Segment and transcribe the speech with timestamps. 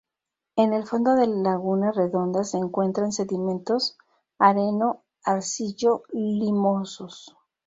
[0.55, 3.99] En el fondo de laguna Redonda se encuentran sedimentos
[4.39, 7.37] areno-arcillo-limosos.